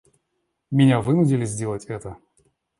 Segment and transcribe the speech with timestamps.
[0.71, 2.17] Меня вынудили сделать это.